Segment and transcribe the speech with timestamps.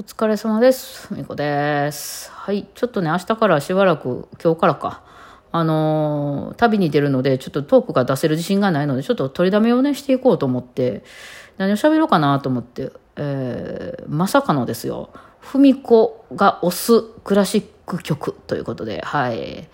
[0.00, 1.08] お疲れ様です。
[1.08, 2.30] ふみこです。
[2.30, 2.68] はい。
[2.72, 5.02] ちょっとね、明日からしばらく、今日からか、
[5.50, 11.02] あのー旅に出るので、ちょっとトークが出せる自信がないので、ちょっと取りだめをね、していこうと思って、
[11.56, 19.68] 何を喋ろうかなと思って、えー、まさかのですよ、ふみこが推すクラシック曲ということで、はい。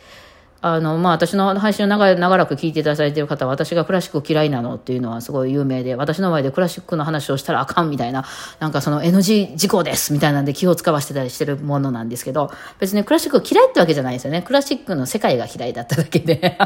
[0.66, 8.24] あの、まあ、私の配信を長い長らく聞いていただいている方は、私がクラシック嫌いなのっていうのはすごい有名で、私の前でクラシックの話をしたらあかんみたいな、
[8.60, 14.40] なんかその NG 事項ですみたいなんで気を使わせてたりしてるものなんですけど、別にクラシック嫌いってわけじゃないですよね。
[14.40, 16.56] クラシックの世界が嫌いだっただけで、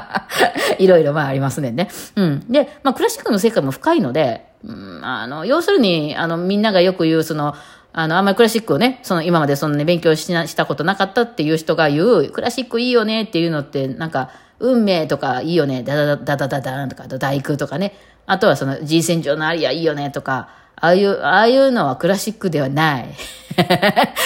[0.80, 1.90] いろいろまあありますねんね。
[2.16, 2.50] うん。
[2.50, 7.54] で、まあ、クラシックの世界も深いので、うん、あの、要するに、あの、みんながよく言う、その、
[7.96, 17.94] あの、あんまりクラシックをね、その今までそのね、勉強しなしたことなかったっていう人が言う、クラシックいいよねっていうのって、なんか、運命とかいいよね、ダダダダダダンとか、大工とかね。
[18.26, 23.14] あとはその G 戦場のアリアいいよねとか、ああいう、ああいうのはクラシックではない。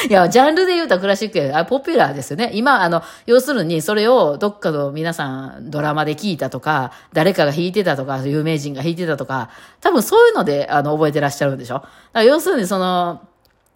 [0.08, 2.50] いや、ジャンルで言うとクラシックあポピュラーですよね。
[2.54, 9.50] 今、あの、要するにそれをどっかの皆さんドラマで聞いたとか、誰かが弾いてたとか、有名人が弾いてたとか、
[9.80, 11.74] 多分そういうので、あの、覚えてらっしゃるんでしょ。
[11.74, 13.20] だから要するにその、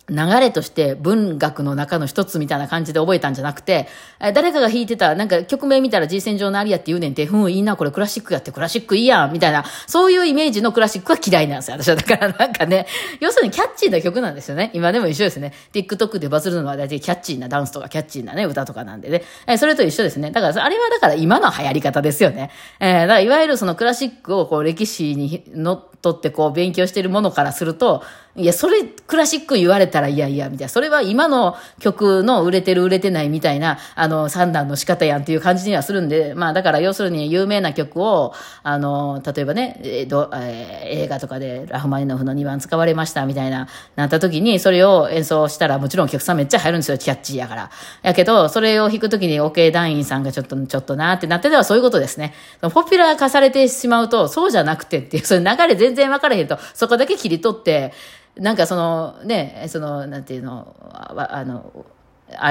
[0.09, 3.87] 流れとして文学の中の一つみたいな感じで覚えたんじゃなくて、
[4.21, 11.97] え誰かが弾いてた、なんか曲名見たら G 戦場のアリアって言うねんって、ふん、いいな、これクラシックやって、クラシックいいやん、みたいな、そういうイメージのクラシックは嫌いなんですよ、私は。
[11.97, 12.87] だからなんかね、
[13.21, 14.73] 要するにキャッチーな曲なんですよね。
[14.75, 15.53] 今でも一緒ですね。
[15.73, 19.23] TikTok でバズるのは大体キャッチーなダンスとかキャッチーなね、歌とかなんでね。
[19.47, 20.33] えそれと一緒ですね。
[20.33, 22.51] だから、あれはだから今の流行り方ですよね。
[22.81, 28.03] えー、だからいわゆるそのクラシックをこう歴史にのっとってこう勉強してるものからすると、
[28.35, 30.69] いや、それクラシック言われたらいやいや、みたいな。
[30.71, 47.71] それは今の曲の売れてる売れてないみたいな、あの、三段の仕方やんっていう感じにはするんで、まあだから要するに有名な曲を、あの、例えばね、えーどえー映画とかでラフマニノフの2番使われましたみたいな、なった時にそれを演奏したらもちろんお客さんめっちゃ入るんですよ、キャッチーやから。
[48.03, 52.33] やけど、それを弾く時に OK 団員さんがちょっと、ちょっとなってなってではそういうことですね。
[52.73, 57.93] ポピュラー化されてしまうと、そうじゃなくてっていう、それ流れ全全然分からへんと、そこだけ切り取って、
[58.37, 61.71] なんかそのね、その、なんていうの、ああの、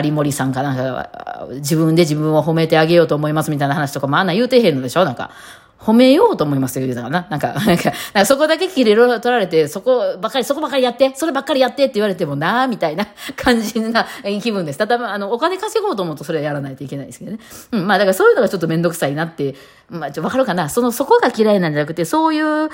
[0.03, 5.31] 有森さんかなんか、自分で自分を褒めてあげようと思いますみたいな話とかもあんな言うてへんのでしょなんか。
[5.81, 7.25] 褒めようと思いますよ、言うたかな。
[7.31, 14.05] なんか、なんか、んかそこだけ切れ取られて、そこばっかり、そこばっかりやって、そればっかりやってって言われてもなーみたいな 感じな
[14.41, 14.77] 気分です。
[14.77, 17.39] ただ、あの、お金稼ごうと思うとそれはやらないといけないですけどね。
[17.71, 19.55] うん、まあだからそういうのがちょっとめんどくさいなって、
[19.89, 22.69] まあちょ、わかるかなその、そこが嫌いなんじゃなくて、そういう、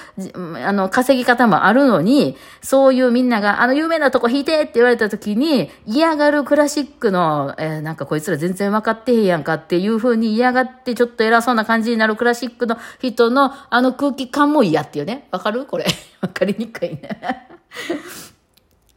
[0.65, 15.27] あの、稼ぎ方もあるのに、そういうみんなが、あの、有名なとこ弾いてって言われた時に、嫌がるクラシックの、えーなんかこいつら全然分かってへんやんかっていう風に嫌がって、ちょっと偉そうな感じになるクラシックの人の、あの空気感も嫌っていうね。
[15.31, 15.65] わかる？
[15.65, 15.85] これ。
[16.21, 17.47] わかりにくいね。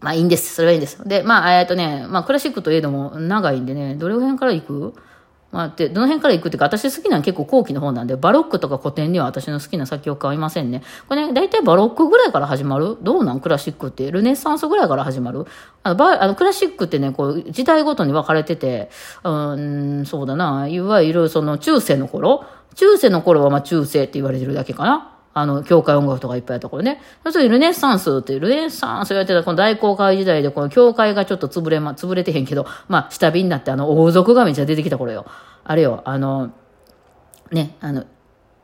[0.00, 0.54] まあいいんです。
[0.54, 1.06] それはいいんです。
[1.06, 4.94] で、まあ、えっとね、まあクラシックといえども長いんでね、どれ辺から行く？
[5.52, 10.82] まあ、で、どの辺から行くっていうか、私好きなのは結構後期の方なんで、バロックとか古典には私の好きな作曲家はいませんね。
[11.08, 12.96] これね、大体バロックぐらいから始まる？
[13.02, 13.40] どうなん？
[13.40, 14.08] クラシックって。
[14.10, 15.46] ルネッサンスぐらいから始まる？
[15.82, 18.90] あの、バあのクラシックってね、こう、時代ごとに分かれてて、
[19.24, 22.44] うん、そうだな、いわゆるその中世の頃？
[22.76, 25.09] 中世の頃はまあ中世って言われてるだけかな。
[25.32, 27.00] あの、教会音楽とかいっぱいあった頃ね。
[27.30, 35.26] それルネッサンスっていう、ルネッサンスをやってたこの大航海時代で、この教会がちょっと潰れま、潰れてへんけど、まあ、下火になって、あの、王族がめっちゃ出てきた頃よ。
[35.62, 36.50] あれよ、あの、
[37.52, 38.04] ね、あの、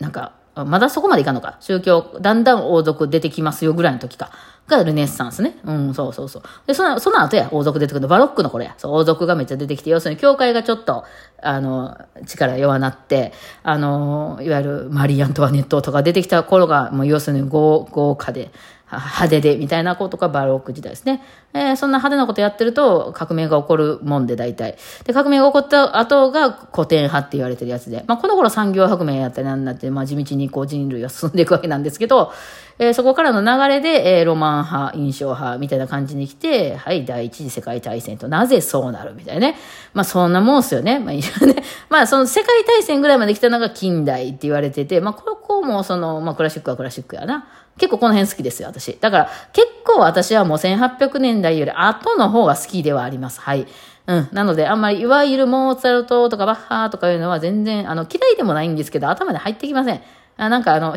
[0.00, 1.59] なんか、まだそこまでいかんのか。
[1.60, 4.31] 宗教、だんだん王族出てきますよぐらいの時か。
[4.69, 5.56] がルネッサンスね。
[5.65, 6.43] うん、そうそうそう。
[6.66, 8.09] で、その、その後や、王族出てくる。
[8.09, 8.75] バロックのこれや。
[8.78, 11.04] そう、王族がめっちゃ出てきて、要するに教会がちょっと、
[11.41, 11.97] あの、
[12.27, 13.32] 力弱なって、
[13.62, 18.50] あの、いわゆるマリー・アントワネットとか出てきた頃が、もう要するに豪豪華で、
[18.91, 21.22] 派手で、みたいなことがバロック時代ですね。
[21.52, 24.76] えーそんな派手なことやってると、革命が起こるもんで、大体。
[25.04, 32.32] で、革命が起こった後が古典派って言われてるやつで、まあ、この頃産業革命やったりなんだって、まあ、地道にこう人類は進んでいくわけなんですけど、
[32.78, 39.56] えーそこからの流れで、えーロマン派、印象派みたいな感じに来て、はい、第一次世界大戦と、なぜそうなるみたいなね。
[39.94, 41.00] まあ、そんなもんすよね。
[41.00, 41.62] まあ、いいよね。
[41.91, 47.48] まあ、その世界大戦ぐらいまで来たのが近代って言われてて、まあ、ここもその、まあ、クラシックはクラシックやな。
[47.78, 48.99] 結構この辺好きですよ、私。
[49.01, 53.41] だから、結構私はもう1800年代より後の方が好きではあります。
[53.41, 53.67] はい。
[54.07, 54.28] うん。
[54.33, 60.01] なので、あんまり、いわゆるモーツァルトとかバッハとかいうのは全然、あの、嫌いでもないんですけど、頭に入ってきません。
[60.39, 60.95] あなんかあの、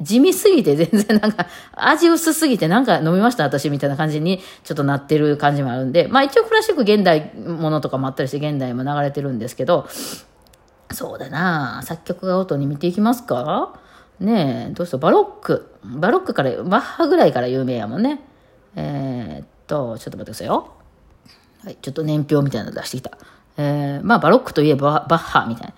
[0.00, 9.86] 地味すぎて全然なんか、味薄すぎてなんか飲みました私みたいな感じにちょっとなってる感じもあるんで、まあ一応クラシック現代ものとかもあったりして現代も流れてるんですけど、
[10.92, 13.79] そうだな作曲が音に見ていきますか？
[14.20, 15.74] ねえ、どうしよう、バロック。
[15.82, 18.20] バロックから、バッハぐらいから有名やもんね。
[18.76, 20.74] えーっと、ちょっと待ってくださいよ。
[21.64, 23.16] はい、ちょっと年表みたいなの出してきた。
[23.56, 25.74] えー、まあ、バロックといえばバッハみたいな。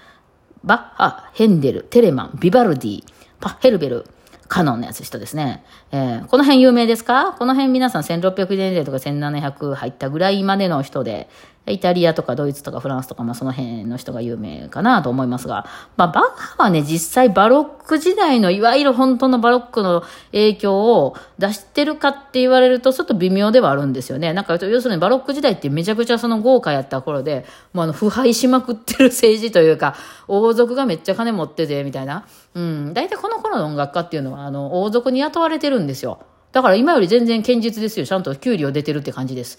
[0.65, 3.05] バッハ、ヘンデル、テレマン、ビバルディ、
[3.41, 4.07] パッヘルベル、
[4.49, 5.65] カノンのやつ人ですね。
[5.93, 7.35] えー、この辺有名ですか？
[7.39, 11.29] この辺皆さん1600年代とか1700入ったぐらいまでの人で、
[11.67, 15.65] イタリアとかドイツとかフランスとか、まあその辺の人が有名かなと思いますが、
[15.97, 24.33] まあバッハはね、実際バロック時代の、いわゆる本当のバロックの影響を出してるかって言われると、ちょっと微妙ではあるんですよね。
[24.33, 29.95] なんか、要するにバロック時代ってめちゃくちゃその豪華やった頃で、もうあの、腐敗しまくってる政治というか、
[30.27, 32.27] 王族がめっちゃ金持ってて、みたいな。
[32.55, 32.93] うん。
[32.93, 36.19] 大体この頃の音楽家っていうのは、あの、王族に雇われてるんですよ。
[36.53, 38.05] だから今より全然堅実ですよ。
[38.05, 39.59] ちゃんと給料出てるって感じです。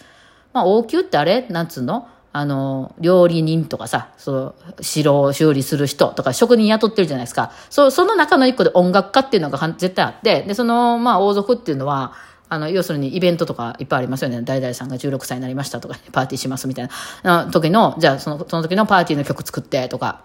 [0.53, 1.47] まあ、王宮ってあれ？
[1.49, 2.07] なんつうの？
[2.35, 7.51] あの、料理人とかさ、その、城を修理する人とか職人雇ってるじゃないですか。
[7.69, 12.13] そその中の一個で音楽家っていうのが絶対あって、で、その、まあ、王族っていうのは、
[12.49, 14.41] あの、要するにイベントとかいっぱいありますよね。
[14.41, 16.89] 代々さんが16歳になりましたとか、 パーティーしますみたい
[17.21, 20.21] な時の、じゃあその、その時のパーティーの曲作ってとか、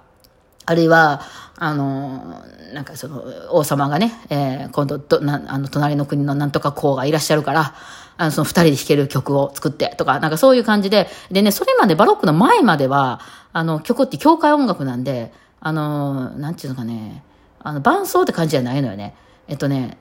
[0.65, 1.21] あるいは、
[1.57, 2.43] あの、
[2.73, 7.75] なんかその、王様がね、えー、今度ど、あの、隣の国のなんとか公がいらっしゃるから、
[8.19, 13.21] あの、その二人で弾ける曲を作ってとか、なんかそういう感じで、でね、それまでバロックの前までは、
[13.53, 17.23] あの、曲って教会音楽なんで、あの、なんていうのかね、
[17.61, 19.15] あの、伴奏って感じじゃないのよね。
[19.47, 19.97] えっとね、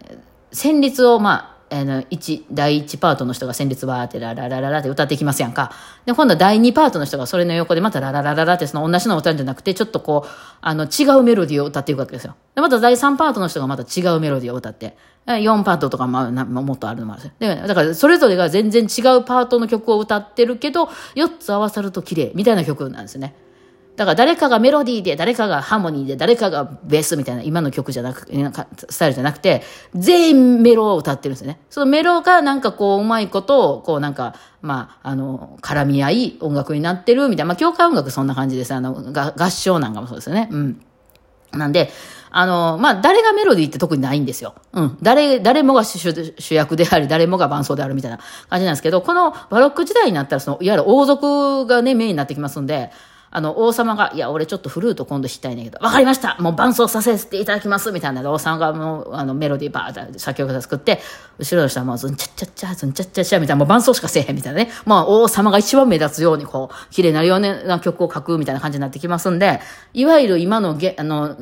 [0.51, 5.71] 旋律を、まあ、あの、一、第一パートの人が旋律バーってラララララって歌っていきますやんか。
[6.05, 10.29] で、今度は第二パートの人がそれの横でまたラララララってその同じのを歌うんじゃなくて、ちょっとこう、
[10.61, 12.35] あの、違うメロディーを歌っていくわけですよ。
[12.55, 20.85] で、また第三パートの人がまた違うメロディーを歌って、4パートとかも、もっとあるのもあるで、だからそれぞれが全然違うパートの曲を歌ってるけど、
[21.15, 23.35] 4つ合わさると綺麗みたいな曲なんですよね。
[23.97, 28.27] だから誰かがメロディーで、誰かがハーモニーで、誰かがベースみたいな、今の曲じゃなく、
[28.89, 29.63] スタイルじゃなくて、
[29.95, 31.59] 全員メロを歌ってるんですよね。
[31.71, 38.73] そのメロがなんかこう、うまいことを、こうなんか、まあ、あの、絡み合い、音楽になってるみたいな、まあ、教会音楽そんな感じです。
[38.75, 38.93] あの、
[39.35, 40.47] 合唱なんかもそうですよね。
[40.51, 40.81] うん。
[41.53, 41.89] なんで、
[42.29, 44.53] あの、まあ、誰がメロディーって特にないんですよ。
[44.73, 44.97] うん。
[45.01, 45.97] 誰、誰もが主
[46.37, 52.91] 主役であり、誰もが伴奏であるみたいな感じなんですけど、このバロック時代になったら、その、いわゆる王族がね、メインになってきますんで、
[53.29, 60.99] あの、王様が、いや、俺ちょっとフルート今度弾きたいんだけど、わかりましたもう伴奏させていただきますみたいな王様がもう、あの、メロディーバーって作曲家作って、
[61.37, 64.69] 後ろの人はもう、ズンチャッチャッチャ、ズンチャッチャッチャみたいな、もう伴奏しかせえへんみたいなね。
[64.85, 69.59] まあ、王様が一番目立つように、こう、綺麗なような曲を書くみたいな感じになってきますんで、
[69.93, 71.35] いわゆる今のげ、あの、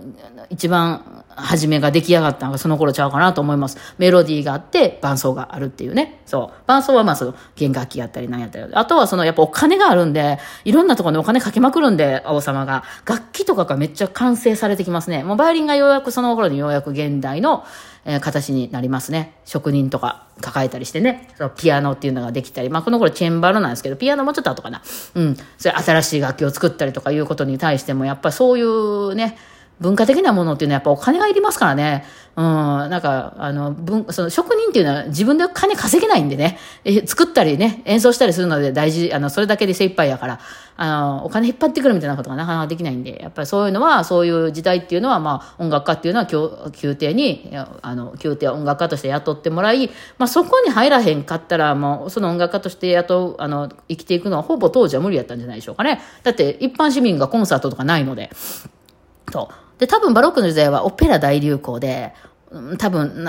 [0.50, 3.78] 一番、初めが出来上がったのがその頃ちゃうかなと思います。
[3.98, 6.22] メロディーがあって、伴奏があるっていうね。
[6.26, 6.64] そう。
[6.66, 8.74] 伴奏はまあその、弦楽器やったり何やったり。
[8.74, 12.84] あとはその、やっぱお金があるんで、いろんなところにお金かけまくるんで、王様が。
[13.06, 15.24] 楽器とかがめっちゃ完成されてきますね。
[15.24, 17.64] もうバイオリンがようやくその頃にようやく現代の、
[18.06, 19.34] えー、形になりますね。
[19.46, 21.30] 職人とか抱えたりしてね。
[21.38, 22.70] そのピアノっていうのができたり。
[22.70, 24.82] まあこの頃チェンバロなんですけど、ピアノもちょっと後かな。
[25.16, 25.38] うん。
[25.58, 29.38] それ新しい楽器を作ったりとかいうことに対しても、やっぱりそういうね、
[29.80, 32.06] 文化的なものっていうのはやっぱお金がいりますからね。
[32.38, 40.40] うん、なんか、あの、文、その職人っていうのは自分で金稼げないんでね、え作ったりね、演奏したりするので大事、あの、それだけで精一杯やから、
[40.76, 46.28] あの、お金引っ張ってくるみたいなことがなかなかできないんで、やっぱりそういうのは、そういう時代っていうのは、まあ、音楽家っていうのは、
[46.84, 47.52] 宮廷に、
[47.82, 56.02] あの、宮廷音楽家として雇ってもらい、まあ、そこに入らへんかったら、もう、その音楽家として雇う、あの、生きていくのはほぼ当時は無理やったんじゃないでしょうかね。
[56.24, 58.30] だって、一般市民がコンサートとかないので、
[59.32, 59.65] と。
[59.78, 62.14] で、多分バロックの時代はオペラ大流行で、
[62.78, 63.28] 多分、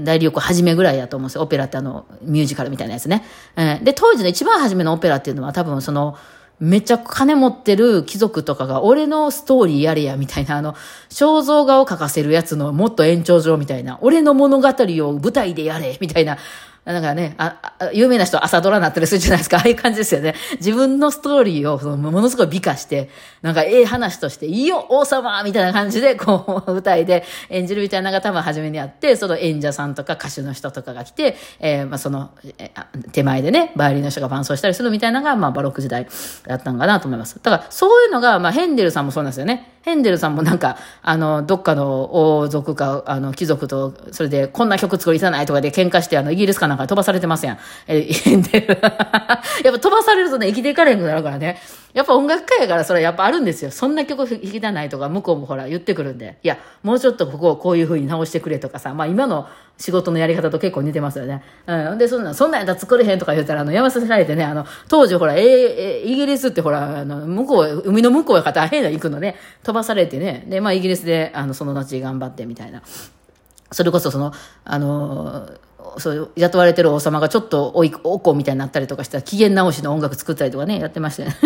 [0.00, 1.42] 大流行初めぐらいだと思うんですよ。
[1.42, 3.24] オペラってあの、ミュージカルみたいなやつね。
[3.56, 6.16] えー、で、当時の一番初めのオペラっていうのは多分その、
[6.60, 10.74] めっちゃ金持ってる貴族とかが、俺のストーリーやれや、みたいな、あの、
[11.10, 16.38] 肖像画を描かせるやつのもっと延長上みたいな、俺の物語を舞台でやれ、みたいな、
[16.84, 19.56] なんかね、あ、あ有名な人朝ドラになったりするじゃないですか。
[19.58, 20.34] ああいう感じですよね。
[20.56, 23.08] 自分のストーリーをそのものすごい美化して、
[23.40, 36.06] なんかええ話として、いいよ、王様みたいな感じで、こう、舞台で演じるみたいなのが多分初めにあって、その演者さんとか歌手の人とかが来て、えー、まあその、えー、手前でね、バイオリンの人が伴奏したりするみたいなのが、まあバロック時代
[36.46, 37.40] だったんかなと思います。
[37.42, 39.70] だからそういうのが、まあヘンデルさんもそうなんですよね。
[39.84, 47.58] ヘンデルさんもなんか、あの、どっかの王族か、あの、貴族と、それで、こんな曲作りたないとかで喧嘩して、あの、イギリスかななんか飛ばされてますやん。
[47.86, 48.66] え、ヘンデル。
[48.74, 51.60] やっぱ飛ばされるとね、生きていかれへんくなるからね。
[51.92, 53.70] やっぱ音楽家やからそれやっぱあるんですよ。
[53.70, 56.38] そんな曲弾きたないとか、向こうもほら言ってくるんで。
[56.42, 58.92] いや、もうちょっとここをこういう風に直してくれとかさ。
[58.92, 59.46] まあ今の
[59.78, 61.42] 仕事のやり方と結構似てますよね。
[61.66, 61.98] うん。
[61.98, 70.44] で、そんな、そんなんやったら作れへんとか言ったら、あの、やめさせられてね、あの、当時ほら、えー、え、イギリスってほら、あの、向こう、海の向こうやから大変な行くのね、飛ばされてね。
[70.48, 72.82] で、まあイギリスで、あの、その後頑張ってみたいな。
[73.74, 74.32] それこそその、
[74.64, 75.48] あの、
[75.98, 81.36] そう雇われてる王様がちょっとおいおこみたいになったりとかしたら機嫌直しの音楽作ったりとかね、やってまして ね。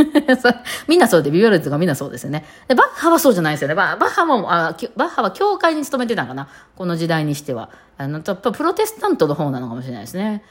[0.88, 2.44] みんなそうで、ビビオレットがみんなそうですよね。
[2.68, 3.74] で、バッハはそうじゃないですよね。
[3.74, 6.48] バッハも、あバッハは教会に勤めてたんかな？
[6.76, 7.70] この時代にしては。
[7.96, 10.42] あの、やっぱプロテスタントの方なのかもしれないですね。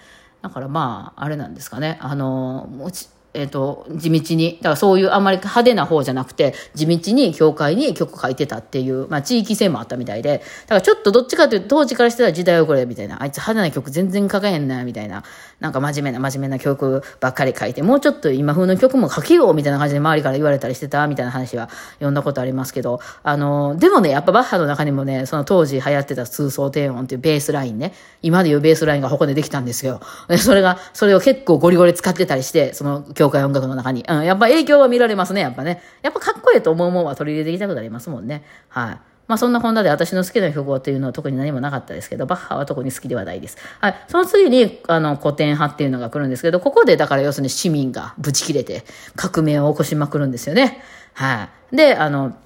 [0.41, 1.97] だからまあ、あれなんですかね。
[2.01, 15.23] あの、もちえっ、ー、と、地道に、だからそういうあんまり派手な方じゃなくて、地道に教会に曲書いてたっていう、まあ地域性もあったみたいで、だからちょっとどっちかというと当時からしてたら時代遅れみたいな、あいつ派手な曲全然書かへんな、みたいな、
[15.59, 29.99] なんか真面目な真面目な曲ばっかり書いて、もうちょっと今風の曲も書けようみたいな感じで周りから言われたりしてた、みたいな話は読んだことありますけど、あの、でもね、やっぱバッハの中にもね、その当時流行ってた通奏低音っていうベースラインね、今でいうベースラインがここでできたんですよ。
[30.37, 34.05] それが、それを結構ゴリゴリ使ってたりして、その教会音楽の中に。
[34.07, 35.81] うん、やっぱ影響は見られますね、やっぱね。
[36.03, 38.43] やっぱかっこいいと思うもんは取り入れていきたくなりますもんね。
[38.69, 38.99] はい。
[39.27, 43.57] まあそんなこんなで私の好きな曲っていうのは特に何もなかったですけど、バッハは特に好きではないです。
[43.81, 43.95] はい。
[44.07, 50.81] その次に、あの、古典派っていうのが来るんですけど、ここでだから要するに市民がぶち切れて革命を起こしまくるんですよね。
[51.13, 51.75] はい。
[51.75, 52.37] で、あの、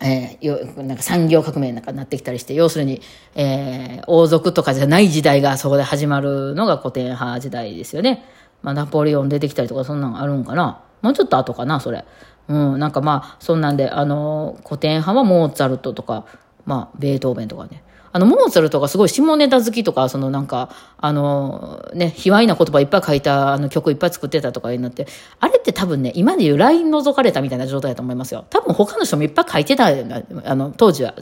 [0.00, 3.02] えー、よなんか産業革命なんかになってきたりして、要するに、
[3.34, 8.24] えー、王族とかじゃない時代がそこで始まるのが古典派時代ですよね。
[8.62, 10.80] まあ、ナポレオン出てきたりとかそんなのあるんかな。
[11.02, 12.04] もうちょっと後かな、それ。
[12.48, 16.24] うん、なんかまあ、そんなんで、あの、古典派はモーツァルトとか、
[16.64, 17.82] まあ、ベートーベンとかね。
[18.10, 25.06] あの、モーツァルトがすごい下ネタ好きとか、そのなんか、あの、ね、卑猥な言葉いっぱい書いたあの曲いっぱい作ってたとかになって、
[25.40, 28.46] あれって多分ね、今で言う LINE 覗かれたみたいな状態だと思いますよ。
[28.48, 31.14] 多分他の人もいっぱい書いてた、あの、当時は、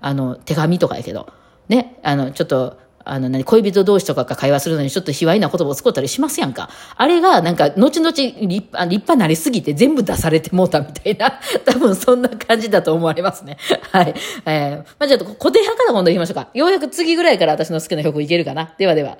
[0.00, 1.28] あの、手紙とかやけど、
[1.68, 6.68] ね、あの、ちょっと、あの、何、恋人同士とかが会話するのにちょっと卑猥な言葉を使ったりしますやんか？
[6.96, 13.56] あれが、なんか、後々立派、立派なりすぎて全部出されてもうたみたいな、 多分そんな感じだと思われますね。
[13.92, 14.14] はい。
[14.44, 16.48] えー、まあ、じゃあ、固定派から今度言いましょうか。
[16.52, 18.74] ようやく次ぐらいから私の好きな曲いけるかな。
[18.78, 19.18] ではでは。